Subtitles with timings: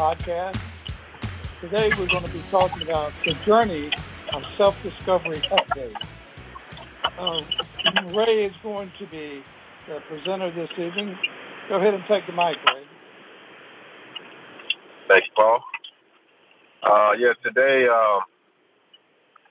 [0.00, 0.56] podcast.
[1.60, 3.90] Today we're going to be talking about the journey
[4.32, 5.94] of self-discovery update.
[7.18, 7.42] Uh,
[8.16, 9.42] Ray is going to be
[9.86, 11.18] the presenter this evening.
[11.68, 12.82] Go ahead and take the mic, Ray.
[15.06, 15.62] Thanks, Paul.
[16.82, 18.20] Uh, yeah, today uh,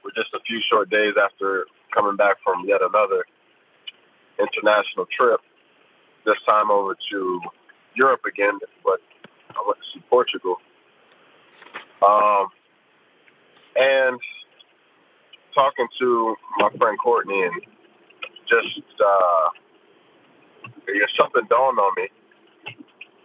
[0.03, 3.23] we're just a few short days after coming back from yet another
[4.39, 5.41] international trip.
[6.25, 7.39] This time over to
[7.93, 8.99] Europe again, but
[9.59, 10.57] I went to see Portugal.
[12.01, 12.47] Um,
[13.75, 14.19] and
[15.53, 17.61] talking to my friend Courtney, and
[18.47, 19.49] just uh,
[20.87, 22.07] you know, something dawned on me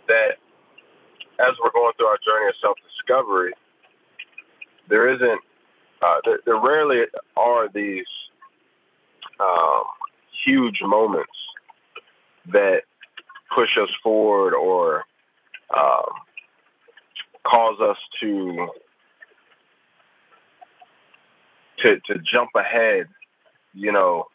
[0.09, 0.39] that
[1.39, 3.53] as we're going through our journey of self-discovery,
[4.89, 5.41] there isn't,
[6.03, 7.05] uh, there, there, rarely
[7.37, 8.07] are these
[9.41, 9.85] um,
[10.45, 11.33] huge moments
[12.53, 12.83] that
[13.55, 15.05] push us forward or
[15.77, 16.05] um,
[17.45, 18.69] cause us to
[21.79, 23.09] to to jump ahead,
[23.75, 24.27] you know,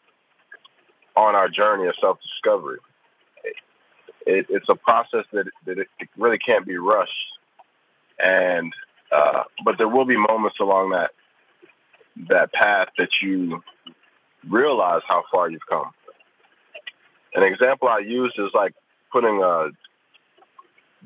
[1.16, 2.78] on our journey of self discovery.
[4.26, 7.12] It, it's a process that that it really can't be rushed,
[8.18, 8.72] and
[9.10, 11.10] uh, but there will be moments along that
[12.28, 13.62] that path that you
[14.48, 15.90] realize how far you've come.
[17.34, 18.74] An example I use is like
[19.12, 19.68] putting uh,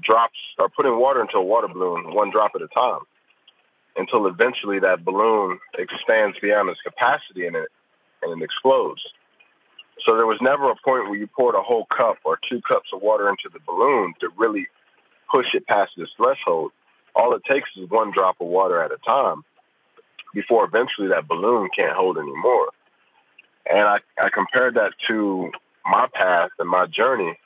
[0.00, 3.00] drops or putting water into a water balloon one drop at a time
[3.96, 7.68] until eventually that balloon expands beyond its capacity and it
[8.22, 9.02] and it explodes.
[10.04, 12.90] So there was never a point where you poured a whole cup or two cups
[12.92, 14.66] of water into the balloon to really
[15.30, 16.72] push it past this threshold.
[17.14, 19.44] All it takes is one drop of water at a time
[20.34, 22.68] before eventually that balloon can't hold anymore.
[23.70, 25.52] And I, I compared that to
[25.86, 27.38] my path and my journey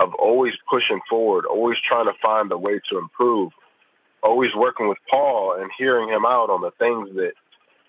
[0.00, 3.52] of always pushing forward, always trying to find a way to improve,
[4.22, 7.34] always working with Paul and hearing him out on the things that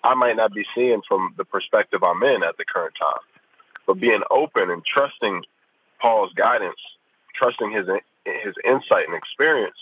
[0.03, 3.21] I might not be seeing from the perspective I'm in at the current time.
[3.87, 5.45] But being open and trusting
[6.01, 6.79] Paul's guidance,
[7.33, 7.87] trusting his
[8.25, 9.77] his insight and experience,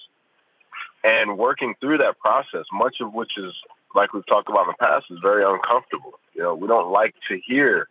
[1.04, 3.54] and working through that process, much of which is
[3.96, 6.20] like we've talked about in the past, is very uncomfortable.
[6.36, 7.90] You know, we don't like to hear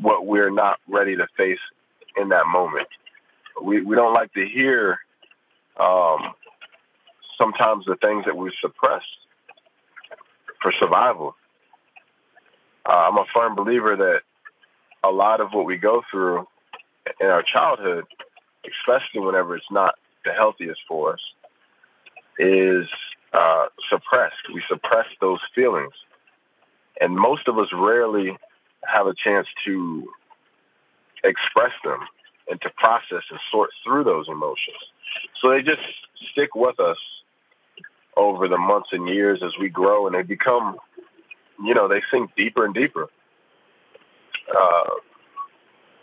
[0.00, 1.60] what we're not ready to face
[2.16, 2.88] in that moment
[3.62, 4.98] we, we don't like to hear
[5.78, 6.34] um,
[7.38, 9.02] sometimes the things that we suppress
[10.60, 11.34] for survival.
[12.86, 14.20] Uh, I'm a firm believer that
[15.02, 16.46] a lot of what we go through
[17.20, 18.04] in our childhood,
[18.66, 19.94] especially whenever it's not
[20.24, 21.20] the healthiest for us,
[22.38, 22.86] is
[23.32, 24.52] uh, suppressed.
[24.52, 25.92] We suppress those feelings.
[27.00, 28.36] And most of us rarely
[28.86, 30.08] have a chance to
[31.24, 32.00] express them
[32.48, 34.76] and to process and sort through those emotions.
[35.40, 35.82] So they just
[36.32, 36.98] stick with us
[38.16, 40.76] over the months and years as we grow and they become,
[41.62, 43.08] you know, they sink deeper and deeper.
[44.54, 44.90] Uh,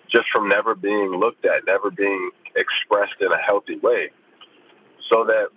[0.10, 4.10] just from never being looked at, never being expressed in a healthy way.
[5.10, 5.50] So that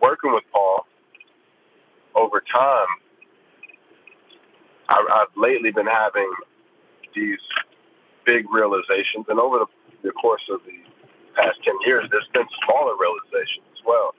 [0.00, 0.86] working with Paul
[2.14, 2.86] over time,
[4.88, 6.30] I, I've lately been having
[7.14, 7.38] these
[8.24, 9.66] big realizations, and over the,
[10.02, 10.76] the course of the
[11.34, 14.14] past 10 years, there's been smaller realizations as well.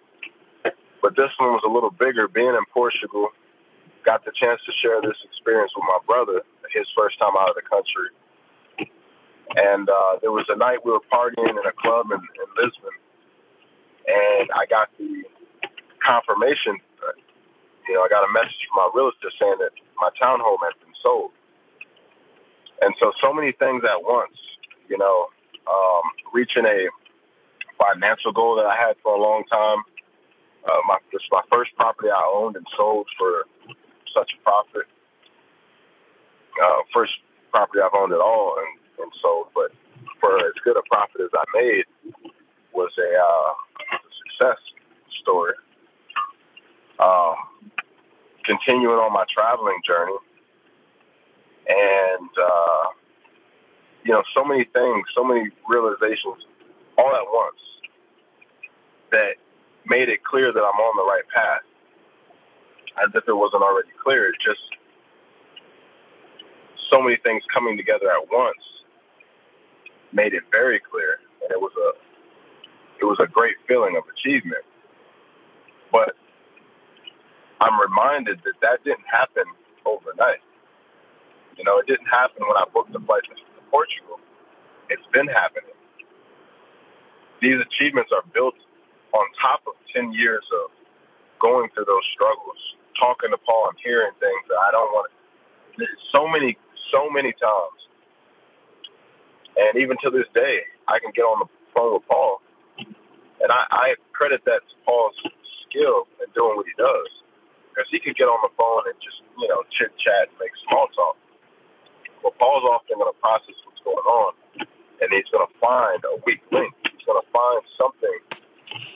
[1.01, 2.27] But this one was a little bigger.
[2.27, 3.29] Being in Portugal,
[4.05, 6.41] got the chance to share this experience with my brother,
[6.73, 8.09] his first time out of the country.
[9.55, 12.95] And uh, there was a night we were partying in a club in, in Lisbon,
[14.07, 15.23] and I got the
[15.99, 16.77] confirmation.
[17.87, 20.95] You know, I got a message from my realtor saying that my townhome had been
[21.03, 21.31] sold.
[22.81, 24.35] And so, so many things at once,
[24.89, 25.27] you know,
[25.67, 26.01] um,
[26.33, 26.87] reaching a
[27.77, 29.83] financial goal that I had for a long time.
[30.65, 33.45] Uh, my, this my first property I owned and sold for
[34.13, 34.87] such a profit.
[36.61, 37.13] Uh, first
[37.51, 39.71] property I've owned at all and, and sold, but
[40.19, 41.85] for as good a profit as I made
[42.73, 43.53] was a, uh,
[44.41, 44.57] success
[45.21, 45.53] story.
[46.99, 47.35] Um,
[48.43, 50.13] continuing on my traveling journey,
[51.67, 52.85] and uh,
[54.03, 56.45] you know, so many things, so many realizations,
[56.97, 57.59] all at once,
[59.11, 59.35] that
[59.85, 61.61] made it clear that I'm on the right path,
[63.03, 64.29] as if it wasn't already clear.
[64.29, 64.59] It's just
[66.89, 68.57] so many things coming together at once
[70.13, 71.91] made it very clear, and it was a
[72.99, 74.63] it was a great feeling of achievement.
[75.91, 76.15] But
[77.59, 79.43] I'm reminded that that didn't happen
[79.85, 80.41] overnight.
[81.61, 84.17] You know, it didn't happen when I booked the flight to Portugal.
[84.89, 85.77] It's been happening.
[87.39, 88.55] these achievements are built
[89.13, 90.71] on top of 10 years of
[91.39, 92.57] going through those struggles,
[92.99, 95.11] talking to Paul and hearing things that I don't want
[95.77, 95.85] to.
[96.11, 96.57] So many,
[96.91, 97.79] so many times.
[99.57, 102.41] And even to this day, I can get on the phone with Paul.
[102.79, 105.13] And I, I credit that to Paul's
[105.69, 107.09] skill in doing what he does.
[107.69, 110.57] Because he could get on the phone and just, you know, chit chat and make
[110.67, 111.17] small talk.
[112.23, 114.33] But Paul's often going to process what's going on.
[115.01, 116.73] And he's going to find a weak link.
[116.85, 118.17] He's going to find something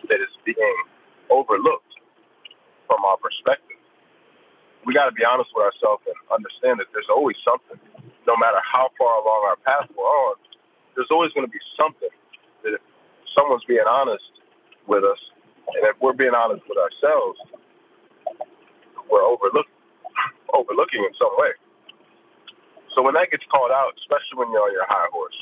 [0.09, 0.77] that is being
[1.29, 1.93] overlooked
[2.87, 3.77] from our perspective.
[4.85, 7.81] We got to be honest with ourselves and understand that there's always something,
[8.27, 10.35] no matter how far along our path we're on,
[10.93, 12.13] there's always going to be something
[12.63, 12.81] that if
[13.35, 14.29] someone's being honest
[14.85, 15.17] with us,
[15.73, 17.39] and if we're being honest with ourselves,
[19.09, 19.73] we're overlooking
[20.53, 21.51] overlooking in some way.
[22.95, 25.35] So when that gets called out, especially when you're on your high horse,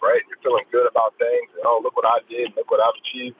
[0.00, 0.22] right?
[0.30, 3.36] You're feeling good about things, and oh, look what I did, look what I've achieved.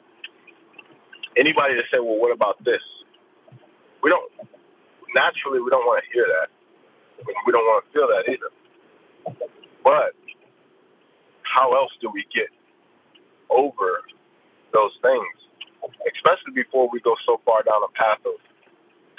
[1.37, 2.83] Anybody to say, well, what about this?
[4.03, 4.27] We don't
[5.15, 6.49] naturally we don't want to hear that.
[7.47, 8.51] We don't want to feel that either.
[9.85, 10.15] But
[11.43, 12.49] how else do we get
[13.51, 14.03] over
[14.73, 15.27] those things,
[16.15, 18.35] especially before we go so far down a path of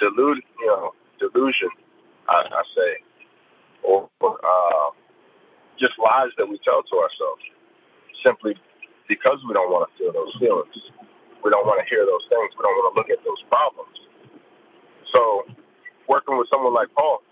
[0.00, 1.68] delude, you know, delusion,
[2.28, 2.90] I, I say,
[3.82, 4.90] or uh,
[5.78, 7.42] just lies that we tell to ourselves,
[8.24, 8.54] simply
[9.08, 10.74] because we don't want to feel those feelings.
[11.44, 12.50] We don't want to hear those things.
[12.56, 13.98] We don't want to look at those problems.
[15.12, 15.44] So,
[16.08, 17.22] working with someone like Paul,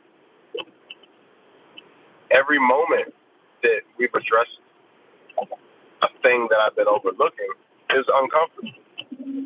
[2.31, 3.15] every moment
[3.63, 4.59] that we've addressed
[6.03, 7.49] a thing that I've been overlooking
[7.95, 8.73] is uncomfortable.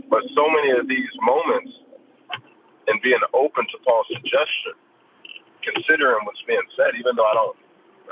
[0.08, 1.72] But so many of these moments
[2.86, 4.72] and being open to Paul's suggestion,
[5.64, 7.56] considering what's being said, even though I don't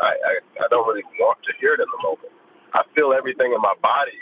[0.01, 2.33] I, I, I don't really want to hear it in the moment.
[2.73, 4.17] I feel everything in my body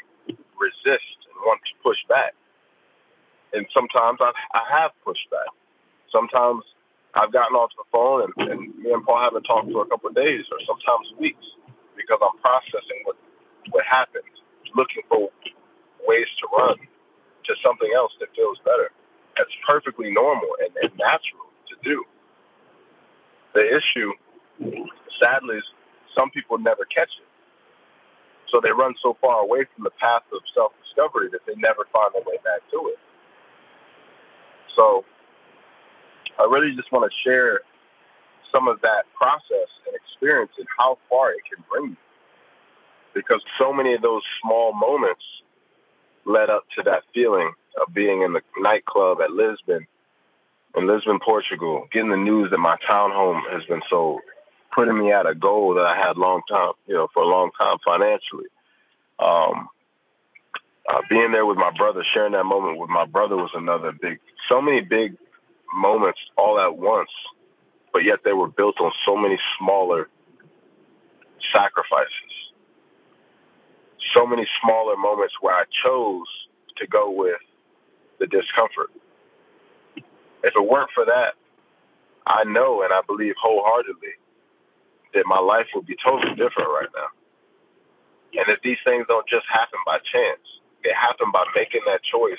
[0.59, 2.35] resist and want to push back.
[3.53, 5.50] And sometimes I, I have pushed back.
[6.11, 6.62] Sometimes
[7.15, 10.11] I've gotten off the phone and, and me and Paul haven't talked for a couple
[10.11, 11.47] of days or sometimes weeks
[11.97, 13.17] because I'm processing what
[13.71, 14.25] what happened,
[14.75, 15.31] looking for
[16.06, 16.76] ways to run
[17.44, 18.91] to something else that feels better.
[19.37, 22.05] That's perfectly normal and, and natural to do.
[23.55, 24.12] The issue,
[25.20, 25.64] sadly, is
[26.14, 27.26] some people never catch it.
[28.50, 31.87] So they run so far away from the path of self discovery that they never
[31.93, 32.99] find their way back to it.
[34.76, 35.05] So
[36.38, 37.61] I really just want to share
[38.52, 41.97] some of that process and experience and how far it can bring you
[43.14, 45.23] because so many of those small moments
[46.25, 49.87] led up to that feeling of being in the nightclub at Lisbon,
[50.76, 54.20] in Lisbon, Portugal, getting the news that my townhome has been sold,
[54.75, 57.50] putting me at a goal that I had long time, you know, for a long
[57.58, 58.46] time financially.
[59.19, 59.69] Um,
[60.88, 64.19] uh, being there with my brother, sharing that moment with my brother was another big.
[64.49, 65.17] So many big
[65.75, 67.11] moments all at once,
[67.93, 70.09] but yet they were built on so many smaller
[71.52, 72.30] sacrifices
[74.14, 76.26] so many smaller moments where I chose
[76.78, 77.40] to go with
[78.18, 78.90] the discomfort.
[80.42, 81.35] If it weren't for that,
[82.26, 84.14] I know and I believe wholeheartedly
[85.14, 87.09] that my life would be totally different right now.
[88.40, 90.40] And if these things don't just happen by chance,
[90.85, 92.38] they happen by making that choice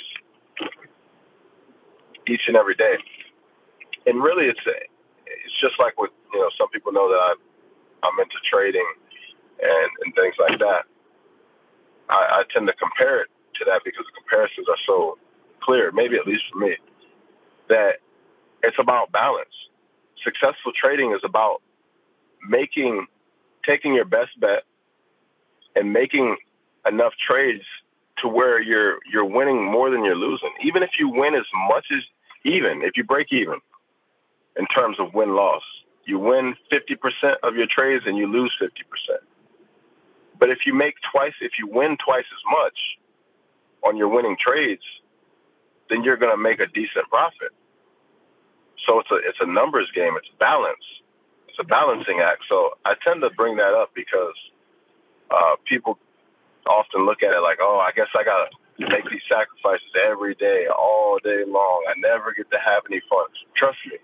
[2.28, 2.96] each and every day.
[4.06, 7.38] And really, it's it's just like with you know some people know that I'm
[8.04, 8.88] I'm into trading
[9.62, 10.86] and and things like that.
[12.10, 15.18] I, I tend to compare it to that because the comparisons are so
[15.62, 16.78] clear, maybe at least for me,
[17.72, 17.96] that
[18.62, 19.50] it's about balance.
[20.24, 21.62] Successful trading is about
[22.48, 23.08] making,
[23.66, 24.64] taking your best bet
[25.76, 26.38] and making
[26.86, 27.64] enough trades
[28.18, 30.52] to where you're you're winning more than you're losing.
[30.64, 32.04] Even if you win as much as
[32.44, 33.60] even if you break even
[34.58, 35.64] in terms of win loss,
[36.06, 38.68] you win 50% of your trades and you lose 50%.
[40.40, 42.78] But if you make twice, if you win twice as much
[43.88, 44.84] on your winning trades,
[45.90, 47.52] then you're going to make a decent profit.
[48.88, 50.16] So it's a it's a numbers game.
[50.18, 50.84] It's balance.
[51.48, 52.44] It's a balancing act.
[52.48, 54.36] So I tend to bring that up because
[55.30, 56.00] uh, people
[56.66, 60.36] often look at it like, oh, I guess I got to make these sacrifices every
[60.36, 61.86] day, all day long.
[61.90, 63.28] I never get to have any fun.
[63.54, 63.98] Trust me.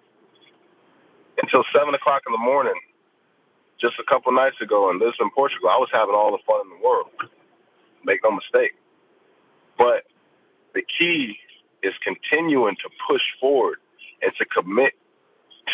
[1.41, 2.79] Until seven o'clock in the morning,
[3.79, 6.77] just a couple nights ago in Lisbon, Portugal, I was having all the fun in
[6.77, 7.09] the world.
[8.03, 8.75] Make no mistake.
[9.77, 10.03] But
[10.73, 11.37] the key
[11.83, 13.77] is continuing to push forward
[14.21, 14.93] and to commit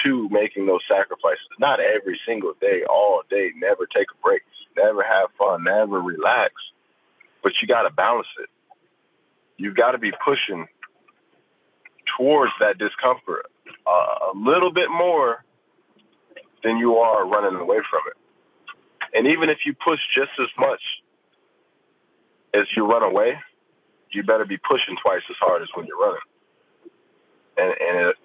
[0.04, 1.46] to making those sacrifices.
[1.60, 4.42] Not every single day, all day, never take a break,
[4.76, 6.54] never have fun, never relax.
[7.44, 8.50] But you got to balance it.
[9.58, 10.68] you've got to be pushing
[12.18, 13.46] towards that discomfort
[13.88, 15.44] uh, a little bit more
[16.64, 18.18] than you are running away from it.
[19.18, 20.82] And even if you push just as much
[22.54, 23.38] as you run away,
[24.12, 26.22] you better be pushing twice as hard as when you're running.
[27.58, 28.16] And and it,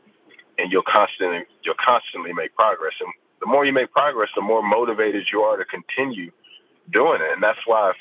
[0.58, 2.94] and you'll constantly you'll constantly make progress.
[3.00, 6.30] And the more you make progress, the more motivated you are to continue
[6.90, 7.32] doing it.
[7.32, 7.92] And that's why,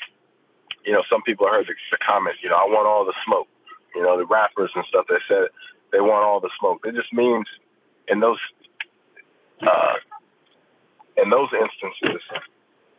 [0.84, 3.48] you know, some people heard the, the comments, you know, I want all the smoke.
[3.94, 5.48] You know, the rappers and stuff that said
[5.92, 6.84] they want all the smoke.
[6.84, 7.46] It just means
[8.06, 8.38] in those
[9.62, 9.94] uh,
[11.16, 12.22] in those instances,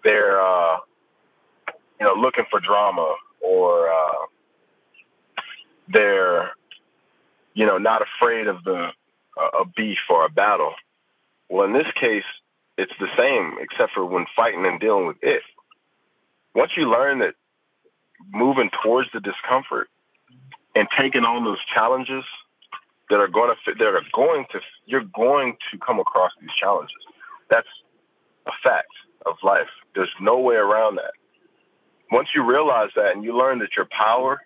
[0.03, 0.77] they're uh,
[1.99, 4.25] you know looking for drama or uh,
[5.87, 6.51] they're
[7.53, 8.89] you know not afraid of the
[9.61, 10.73] a beef or a battle.
[11.49, 12.23] Well, in this case,
[12.77, 15.41] it's the same except for when fighting and dealing with it.
[16.55, 17.35] Once you learn that
[18.31, 19.89] moving towards the discomfort
[20.75, 22.23] and taking on those challenges
[23.09, 26.95] that are going to that are going to you're going to come across these challenges.
[27.49, 27.67] That's
[28.45, 28.87] a fact
[29.25, 29.69] of life.
[29.95, 31.11] There's no way around that.
[32.11, 34.41] Once you realize that and you learn that your power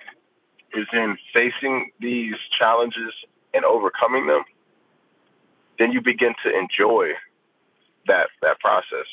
[0.73, 3.13] is in facing these challenges
[3.53, 4.43] and overcoming them,
[5.79, 7.13] then you begin to enjoy
[8.07, 9.05] that that process.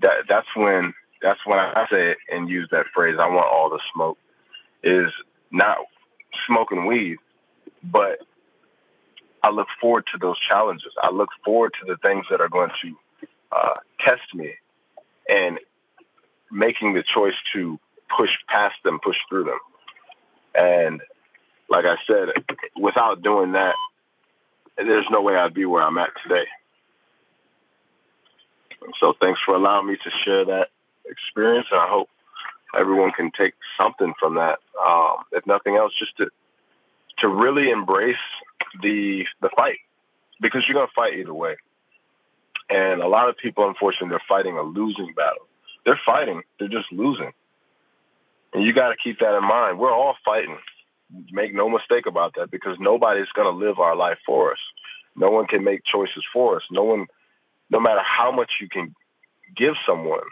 [0.00, 3.16] That that's when that's when I say it and use that phrase.
[3.18, 4.18] I want all the smoke.
[4.82, 5.10] Is
[5.50, 5.78] not
[6.46, 7.16] smoking weed,
[7.82, 8.20] but
[9.42, 10.92] I look forward to those challenges.
[11.02, 12.96] I look forward to the things that are going to
[13.52, 14.54] uh, test me
[15.28, 15.58] and
[16.50, 17.78] making the choice to
[18.16, 19.58] push past them, push through them.
[20.54, 21.00] And
[21.68, 22.28] like I said,
[22.80, 23.74] without doing that,
[24.76, 26.46] there's no way I'd be where I'm at today.
[29.00, 30.68] So thanks for allowing me to share that
[31.06, 32.08] experience, and I hope
[32.78, 34.58] everyone can take something from that.
[34.84, 36.28] Um, if nothing else, just to
[37.18, 38.16] to really embrace
[38.82, 39.78] the the fight
[40.40, 41.56] because you're gonna fight either way.
[42.68, 45.46] And a lot of people, unfortunately, they're fighting a losing battle.
[45.84, 47.32] They're fighting, they're just losing.
[48.52, 49.78] And you got to keep that in mind.
[49.78, 50.58] We're all fighting.
[51.30, 54.58] Make no mistake about that because nobody's going to live our life for us.
[55.14, 56.62] No one can make choices for us.
[56.70, 57.06] No one,
[57.70, 58.94] no matter how much you can
[59.56, 60.24] give someone,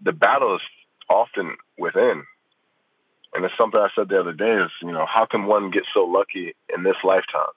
[0.00, 0.62] the battle is
[1.08, 2.24] often within.
[3.34, 5.84] And it's something I said the other day is, you know, how can one get
[5.92, 7.52] so lucky in this lifetime?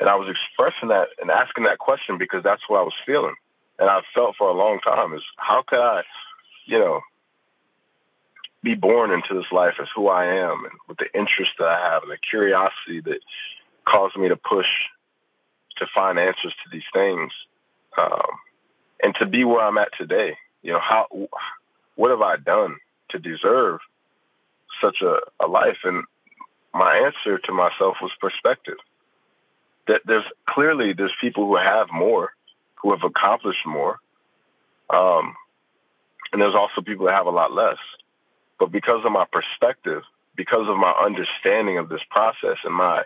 [0.00, 3.34] And I was expressing that and asking that question because that's what I was feeling.
[3.78, 6.02] And I've felt for a long time is how could I,
[6.66, 7.00] you know,
[8.66, 11.78] be born into this life as who I am and with the interest that I
[11.88, 13.20] have and the curiosity that
[13.84, 14.66] caused me to push
[15.76, 17.30] to find answers to these things.
[17.96, 18.26] Um,
[19.04, 21.06] and to be where I'm at today, you know, how,
[21.94, 22.74] what have I done
[23.10, 23.78] to deserve
[24.82, 25.78] such a, a life?
[25.84, 26.02] And
[26.74, 28.78] my answer to myself was perspective.
[29.86, 32.32] That there's clearly there's people who have more,
[32.82, 33.98] who have accomplished more,
[34.90, 35.36] um,
[36.32, 37.78] and there's also people that have a lot less.
[38.58, 40.02] But because of my perspective,
[40.36, 43.04] because of my understanding of this process and my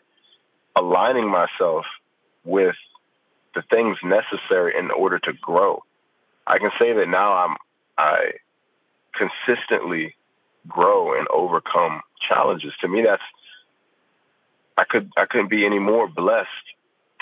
[0.77, 1.85] aligning myself
[2.45, 2.77] with
[3.55, 5.83] the things necessary in order to grow,
[6.47, 7.57] I can say that now I'm
[7.99, 8.33] I
[9.15, 10.15] consistently
[10.69, 12.73] grow and overcome challenges.
[12.81, 13.23] To me, that's
[14.77, 16.49] I could I couldn't be any more blessed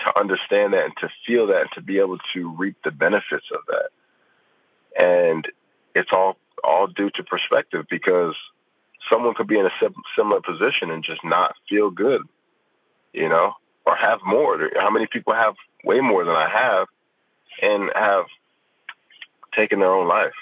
[0.04, 3.46] to understand that and to feel that and to be able to reap the benefits
[3.52, 3.90] of that.
[4.98, 5.46] And
[5.94, 8.34] it's all all due to perspective because
[9.10, 12.22] someone could be in a similar position and just not feel good,
[13.12, 13.54] you know,
[13.86, 14.70] or have more.
[14.76, 16.88] How many people have way more than I have
[17.62, 18.26] and have
[19.54, 20.34] taken their own life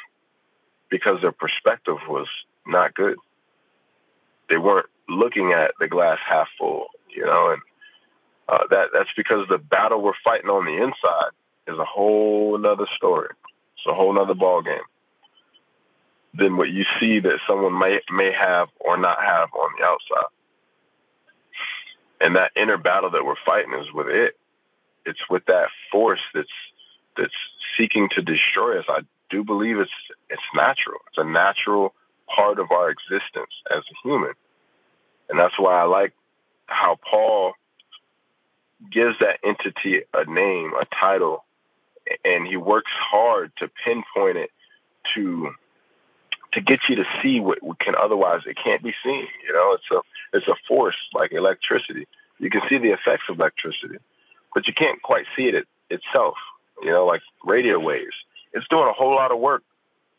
[0.90, 2.26] because their perspective was
[2.66, 3.16] not good.
[4.49, 7.62] They weren't looking at the glass half full, you know, and
[8.49, 11.30] uh, that that's because the battle we're fighting on the inside
[11.66, 13.30] is a whole nother story.
[13.76, 14.78] It's a whole nother ball game
[16.36, 20.30] than what you see that someone may may have or not have on the outside.
[22.20, 24.36] And that inner battle that we're fighting is with it.
[25.04, 26.48] It's with that force that's
[27.16, 27.34] that's
[27.76, 28.86] seeking to destroy us.
[28.88, 29.00] I
[29.30, 29.90] do believe it's
[30.30, 31.00] it's natural.
[31.08, 31.94] It's a natural
[32.34, 34.32] part of our existence as a human.
[35.28, 36.12] And that's why I like
[36.66, 37.54] how Paul
[38.90, 41.44] gives that entity a name, a title,
[42.24, 44.50] and he works hard to pinpoint it
[45.14, 45.52] to
[46.56, 49.28] to get you to see what, can otherwise it can't be seen.
[49.46, 50.00] You know, it's a
[50.36, 52.08] it's a force like electricity.
[52.40, 53.98] You can see the effects of electricity,
[54.54, 56.36] but you can't quite see it, it itself.
[56.82, 58.16] You know, like radio waves.
[58.52, 59.62] It's doing a whole lot of work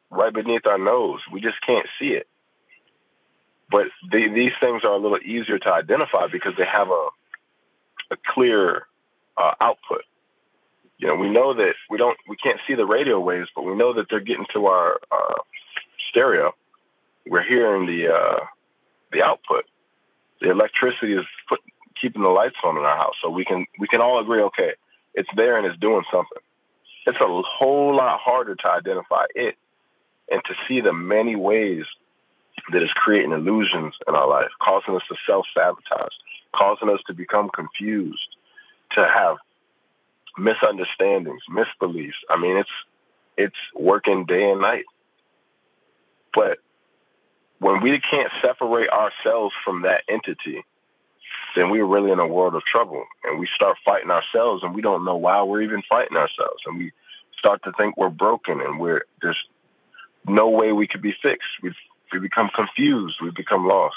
[0.10, 1.20] right beneath our nose.
[1.32, 2.28] We just can't see it.
[3.72, 7.08] but they, these things are a little easier to identify because they have a
[8.12, 8.88] a clear
[9.38, 10.04] uh, output.
[10.98, 13.76] You know, we know that we don't we can't see the radio waves, but we
[13.76, 15.36] know that they're getting to our uh,
[16.10, 16.54] stereo.
[17.26, 18.40] We're hearing the uh,
[19.12, 19.66] the output.
[20.42, 21.60] The electricity is put,
[22.00, 24.42] keeping the lights on in our house, so we can we can all agree.
[24.42, 24.74] Okay,
[25.14, 26.42] it's there and it's doing something.
[27.06, 29.56] It's a whole lot harder to identify it
[30.30, 31.86] and to see the many ways
[32.72, 36.14] that is creating illusions in our life, causing us to self sabotage,
[36.54, 38.36] causing us to become confused,
[38.92, 39.38] to have
[40.38, 42.20] misunderstandings, misbeliefs.
[42.30, 42.70] I mean, it's
[43.38, 44.86] it's working day and night.
[46.38, 46.60] But
[47.58, 50.64] when we can't separate ourselves from that entity,
[51.56, 53.04] then we're really in a world of trouble.
[53.24, 56.62] And we start fighting ourselves and we don't know why we're even fighting ourselves.
[56.68, 56.92] And we
[57.40, 59.44] start to think we're broken and we're there's
[60.28, 61.50] no way we could be fixed.
[61.64, 61.74] We
[62.14, 63.16] we become confused.
[63.20, 63.96] We become lost.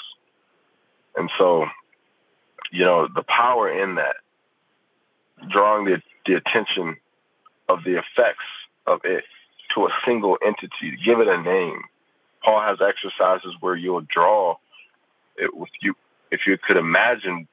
[1.15, 1.67] And so,
[2.71, 4.15] you know, the power in that,
[5.47, 6.97] drawing the the attention
[7.69, 8.49] of the effects
[8.87, 9.25] of it
[9.75, 11.83] to a single entity, give it a name.
[12.43, 14.57] Paul has exercises where you'll draw
[15.37, 15.95] it with you.
[16.31, 17.47] If you could imagine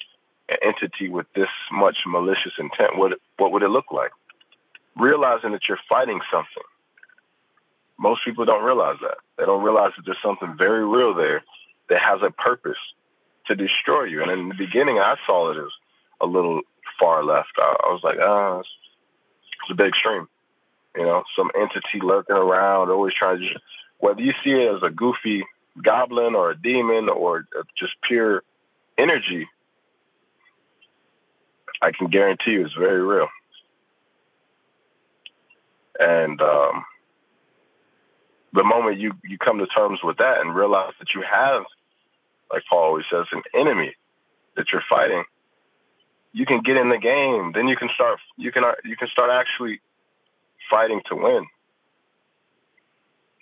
[0.49, 4.11] an entity with this much malicious intent, what what would it look like?
[4.97, 6.63] Realizing that you're fighting something.
[7.99, 9.19] Most people don't realize that.
[9.37, 11.43] They don't realize that there's something very real there
[11.89, 12.79] that has a purpose
[13.47, 14.23] to destroy you.
[14.23, 15.73] And in the beginning, I saw it as
[16.21, 16.61] a little
[16.99, 17.53] far left.
[17.57, 18.69] I, I was like, ah, it's,
[19.63, 20.29] it's a bit extreme.
[20.97, 23.61] You know, some entity lurking around, always trying to,
[23.99, 25.45] whether you see it as a goofy
[25.83, 28.43] goblin or a demon or just pure
[28.97, 29.49] energy,
[31.81, 33.29] I can guarantee you it's very real.
[36.01, 36.85] And um,
[38.53, 41.65] the moment you, you come to terms with that and realize that you have,
[42.51, 43.95] like Paul always says, an enemy
[44.57, 45.25] that you're fighting,
[46.33, 47.53] you can get in the game.
[47.53, 49.81] Then you can start you can you can start actually
[50.71, 51.47] fighting to win.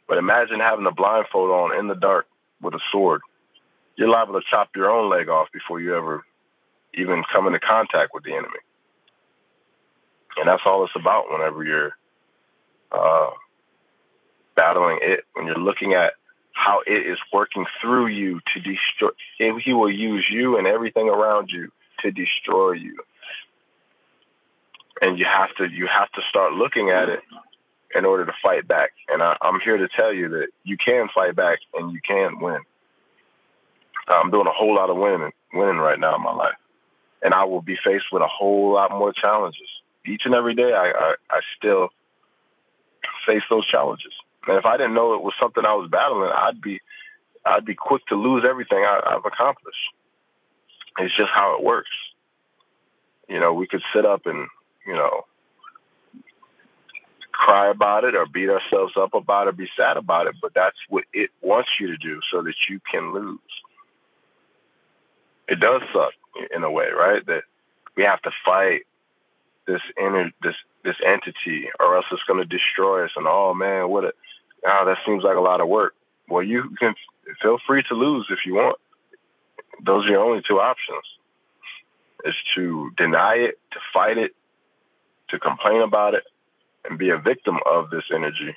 [0.08, 2.26] But imagine having a blindfold on in the dark
[2.60, 3.20] with a sword.
[3.96, 6.24] You're liable to chop your own leg off before you ever
[6.94, 8.58] even come into contact with the enemy.
[10.36, 11.96] And that's all it's about whenever you're
[12.92, 13.30] uh,
[14.54, 16.14] battling it, when you're looking at
[16.52, 19.10] how it is working through you to destroy.
[19.38, 22.96] He will use you and everything around you to destroy you.
[25.02, 27.20] And you have to you have to start looking at it
[27.94, 28.90] in order to fight back.
[29.09, 32.40] And I, am here to tell you that you can fight back and you can
[32.40, 32.61] win.
[34.09, 36.55] I'm doing a whole lot of winning winning right now in my life.
[37.22, 39.68] And I will be faced with a whole lot more challenges.
[40.05, 41.88] Each and every day I, I, I still
[43.27, 44.12] face those challenges.
[44.46, 46.81] And if I didn't know it was something I was battling, I'd be
[47.44, 49.79] I'd be quick to lose everything I, I've accomplished.
[50.99, 51.90] It's just how it works.
[53.29, 54.49] You know, we could sit up and,
[54.87, 55.27] you know,
[57.37, 60.55] cry about it or beat ourselves up about it, or be sad about it, but
[60.55, 63.38] that's what it wants you to do so that you can lose.
[65.49, 66.12] It does suck
[66.55, 67.25] in a way, right?
[67.27, 67.44] That
[67.96, 68.83] we have to fight
[69.66, 73.88] this inner this this entity or else it's going to destroy us and oh man,
[73.88, 74.12] what a
[74.66, 75.94] oh, that seems like a lot of work.
[76.29, 76.94] Well, you can
[77.42, 78.79] feel free to lose if you want
[79.85, 81.05] those are your only two options
[82.25, 84.35] is to deny it, to fight it,
[85.29, 86.25] to complain about it,
[86.88, 88.57] and be a victim of this energy,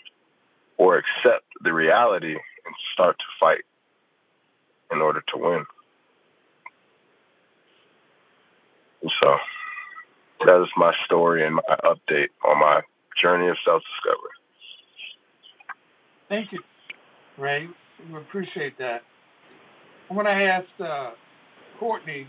[0.78, 3.64] or accept the reality and start to fight
[4.92, 5.66] in order to win.
[9.22, 9.38] So
[10.46, 12.82] that is my story and my update on my
[13.22, 14.32] journey of self discovery.
[16.28, 16.60] Thank you,
[17.38, 17.68] Ray.
[18.12, 19.02] We appreciate that.
[20.10, 21.12] I'm going to ask uh,
[21.80, 22.28] Courtney.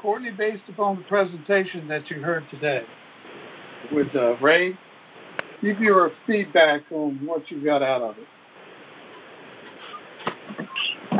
[0.00, 2.84] Courtney, based upon the presentation that you heard today
[3.92, 4.78] with uh, Ray,
[5.62, 8.26] give your feedback on what you got out of it.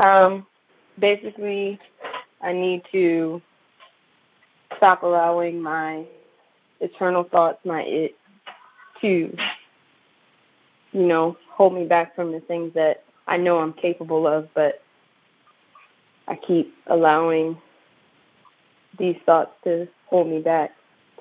[0.01, 0.45] Um,
[0.97, 1.79] basically,
[2.41, 3.41] I need to
[4.77, 6.05] stop allowing my
[6.79, 8.15] eternal thoughts, my it,
[9.01, 14.51] to, you know, hold me back from the things that I know I'm capable of,
[14.53, 14.81] but
[16.27, 17.57] I keep allowing
[18.97, 20.71] these thoughts to hold me back,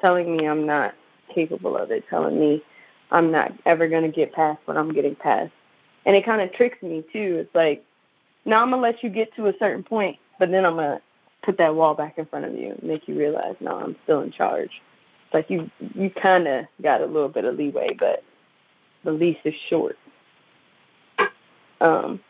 [0.01, 0.95] telling me I'm not
[1.35, 2.63] capable of it, telling me
[3.11, 5.53] I'm not ever going to get past what I'm getting past.
[6.07, 7.39] And it kind of tricks me too.
[7.41, 7.85] It's like,
[8.45, 10.99] now I'm going to let you get to a certain point, but then I'm going
[10.99, 11.03] to
[11.43, 14.21] put that wall back in front of you and make you realize, no, I'm still
[14.21, 14.71] in charge.
[15.27, 18.25] It's like you you kind of got a little bit of leeway, but
[19.05, 19.97] the lease is short.
[21.81, 22.21] Um,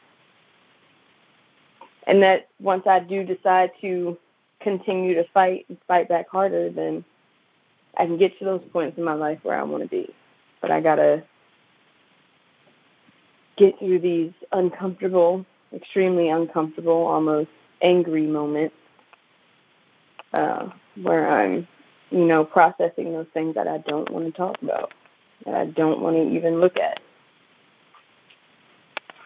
[2.06, 4.18] and that once I do decide to
[4.60, 7.04] continue to fight and fight back harder, then
[7.96, 10.14] I can get to those points in my life where I want to be.
[10.60, 11.22] But I gotta
[13.56, 15.44] get through these uncomfortable,
[15.74, 17.50] extremely uncomfortable, almost
[17.82, 18.74] angry moments
[20.32, 20.70] uh,
[21.00, 21.68] where I'm,
[22.10, 24.92] you know, processing those things that I don't want to talk about,
[25.44, 27.00] that I don't want to even look at.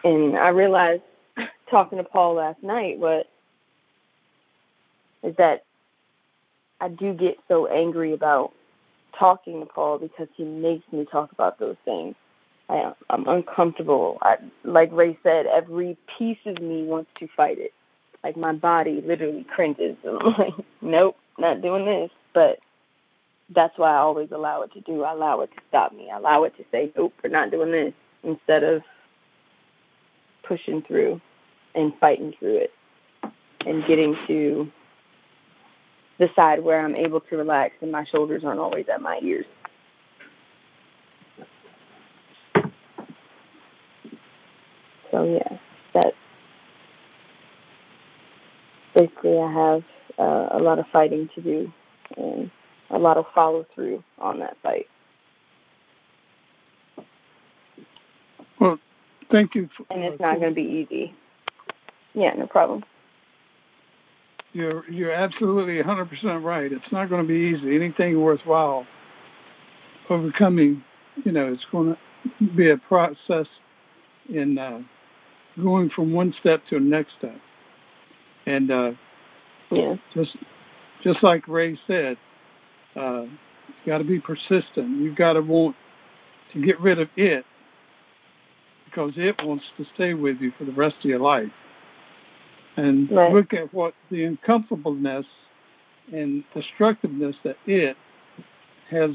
[0.03, 1.01] And I realized
[1.69, 3.27] talking to Paul last night what
[5.23, 5.63] is that
[6.79, 8.53] I do get so angry about
[9.17, 12.15] talking to Paul because he makes me talk about those things.
[12.69, 14.17] I, I'm uncomfortable.
[14.21, 17.73] I, like Ray said, every piece of me wants to fight it.
[18.23, 19.97] Like my body literally cringes.
[20.03, 22.11] And I'm like, nope, not doing this.
[22.33, 22.59] But
[23.49, 25.03] that's why I always allow it to do.
[25.03, 26.09] I allow it to stop me.
[26.11, 28.81] I allow it to say, nope, we're not doing this instead of
[30.43, 31.21] pushing through
[31.75, 32.73] and fighting through it
[33.65, 34.71] and getting to
[36.17, 39.45] the side where I'm able to relax and my shoulders aren't always at my ears.
[45.11, 45.57] So yeah,
[45.93, 46.15] that's
[48.93, 49.83] basically I have
[50.17, 51.71] uh, a lot of fighting to do
[52.17, 52.51] and
[52.89, 54.87] a lot of follow through on that fight.
[58.59, 58.79] Well,
[59.31, 59.69] thank you.
[59.75, 61.13] For, and it's not going to be easy.
[62.13, 62.83] Yeah, no problem.
[64.55, 66.71] You're you're absolutely 100% right.
[66.71, 67.75] It's not going to be easy.
[67.75, 68.87] Anything worthwhile
[70.09, 70.81] overcoming,
[71.25, 71.97] you know, it's going
[72.39, 73.47] to be a process
[74.29, 74.79] in uh,
[75.61, 77.35] going from one step to the next step.
[78.45, 78.91] And uh,
[79.71, 80.31] yeah, just
[81.03, 82.15] just like Ray said,
[82.95, 85.01] uh, you got to be persistent.
[85.01, 85.75] You've got to want
[86.53, 87.43] to get rid of it
[88.85, 91.51] because it wants to stay with you for the rest of your life
[92.77, 93.33] and right.
[93.33, 95.25] look at what the uncomfortableness
[96.11, 97.97] and destructiveness that it
[98.89, 99.11] has